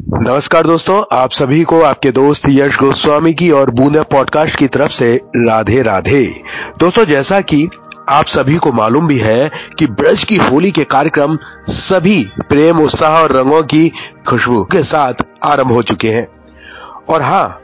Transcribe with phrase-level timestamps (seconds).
[0.00, 4.92] नमस्कार दोस्तों, आप सभी को आपके दोस्त यश गोस्वामी की और बूंदे पॉडकास्ट की तरफ़
[4.92, 6.22] से राधे राधे।
[6.80, 7.68] दोस्तों, जैसा कि
[8.08, 11.36] आप सभी को मालूम भी है कि ब्रज की होली के कार्यक्रम
[11.68, 13.92] सभी प्रेम, उत्साह और रंगों की
[14.28, 16.26] खुशबू के साथ आरंभ हो चुके हैं।
[17.08, 17.60] और हाँ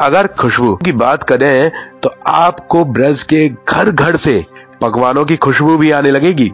[0.00, 1.70] अगर खुशबू की बात करें
[2.02, 4.44] तो आपको ब्रज के घर घर से
[4.80, 6.52] पकवानों की खुशबू भी आने लगेगी।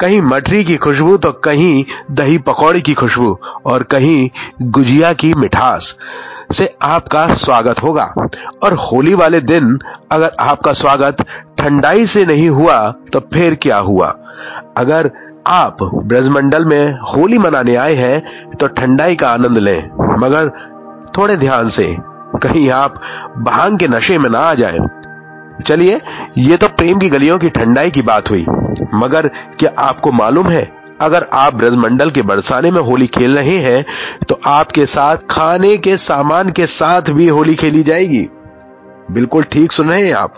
[0.00, 4.30] कहीं मठरी की खुशबू तो कहीं दही पकौड़ी की खुशबू और कहीं
[4.62, 5.94] गुजिया की मिठास
[6.52, 8.04] से आपका स्वागत होगा।
[8.64, 9.78] और होली वाले दिन
[10.12, 11.24] अगर आपका स्वागत
[11.58, 12.78] ठंडाई से नहीं हुआ
[13.12, 14.08] तो फिर क्या हुआ?
[14.76, 15.10] अगर
[15.46, 20.50] आप ब्रजमंडल में होली मनाने आए हैं तो ठंडाई का आनंद लें। मगर
[21.16, 21.96] थोड़े ध्यान से,
[22.42, 23.00] कहीं आप
[23.38, 24.78] भाँग के नशे में ना आ जाए।
[25.60, 26.00] चलिए,
[26.38, 28.46] ये तो प्रेम की गलियों की ठंडाई की बात हुई।
[28.94, 30.64] मगर क्या आपको मालूम है,
[31.00, 33.84] अगर आप ब्रजमंडल के बरसाने में होली खेल रहे हैं
[34.28, 38.26] तो आपके साथ खाने के सामान के साथ भी होली खेली जाएगी।
[39.10, 40.34] बिल्कुल ठीक सुन रहे हैं आप।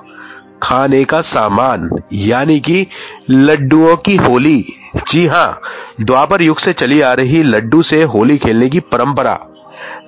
[0.62, 2.86] खाने का सामान, यानी कि
[3.30, 4.64] लड्डुओं की होली।
[5.10, 5.60] जी हाँ
[6.00, 9.38] द्वापर युग से चली आ रही लड्डू से होली खेलने की परंपरा।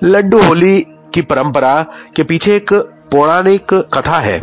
[0.03, 0.79] लड्डू होली
[1.13, 1.81] की परंपरा
[2.15, 2.73] के पीछे एक
[3.11, 4.39] पौराणिक कथा है।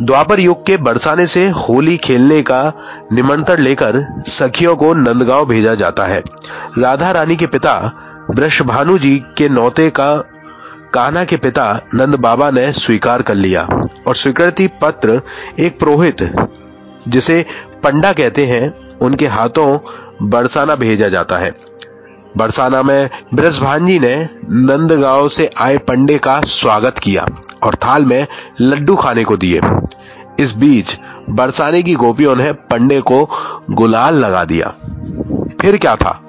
[0.00, 2.60] द्वापर युग के बरसाने से होली खेलने का
[3.12, 6.22] निमंत्रण लेकर सखियों को नंदगांव भेजा जाता है।
[6.78, 7.74] राधा रानी के पिता
[8.30, 10.14] वृषभानु जी के नौते का
[10.94, 13.62] कान्हा के पिता नंद बाबा ने स्वीकार कर लिया
[14.08, 15.20] और स्वीकृति पत्र
[15.58, 16.22] एक पुरोहित,
[17.08, 17.44] जिसे
[17.82, 19.78] पंडा कहते हैं, उनके हाथों
[20.22, 21.54] बरसाना भेजा जाता है।
[22.36, 24.16] बरसाना में ब्रजभान जी ने
[24.50, 27.26] नंदगांव से आए पंडे का स्वागत किया।
[27.62, 28.26] और थाल में
[28.60, 29.60] लड्डू खाने को दिए।
[30.40, 30.98] इस बीच
[31.30, 33.30] बरसाने की गोपियों ने पंडे को
[33.70, 34.74] गुलाल लगा दिया।
[35.60, 36.20] फिर क्या था?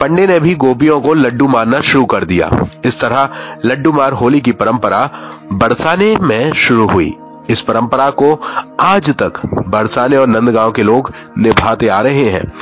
[0.00, 2.50] पंडे ने भी गोपियों को लड्डू मारना शुरू कर दिया।
[2.84, 3.30] इस तरह
[3.64, 5.10] लड्डू मार होली की परंपरा
[5.52, 7.14] बरसाने में शुरू हुई।
[7.50, 8.40] इस परंपरा को
[8.80, 9.32] आज तक
[9.68, 12.52] बरसाने और नंदगांव के लोग निभाते आ रहे हैं।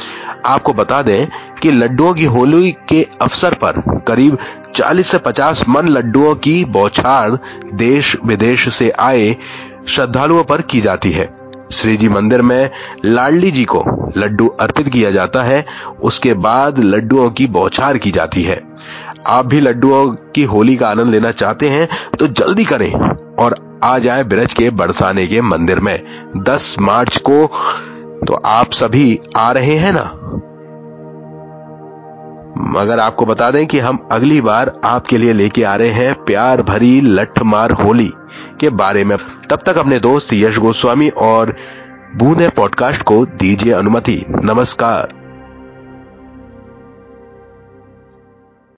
[0.46, 1.26] आपको बता दें
[1.62, 4.38] कि लड्डुओं की होली के अवसर पर करीब
[4.76, 7.38] 40 से 50 मन लड्डुओं की बौछार
[7.74, 9.36] देश विदेश से आए
[9.88, 11.28] श्रद्धालुओं पर की जाती है।
[11.72, 12.70] श्री जी मंदिर में
[13.04, 13.84] लाडली जी को
[14.16, 15.64] लड्डू अर्पित किया जाता है।
[16.02, 18.60] उसके बाद लड्डुओं की बौछार की जाती है।
[19.26, 22.92] आप भी लड्डुओं की होली का आनंद लेना चाहते हैं तो जल्दी करें
[23.36, 26.00] और आ जाए ब्रज के बरसाने के मंदिर में।
[26.44, 27.46] 10 मार्च को
[28.26, 30.10] तो आप सभी आ रहे हैं ना?
[32.58, 36.62] मगर आपको बता दें कि हम अगली बार आपके लिए लेके आ रहे हैं प्यार
[36.62, 38.12] भरी लठमार होली
[38.60, 39.18] के बारे में।
[39.50, 41.56] तब तक अपने दोस्त यश गोस्वामी और
[42.16, 45.19] बूंदे पॉडकास्ट को दीजिए अनुमति। नमस्कार।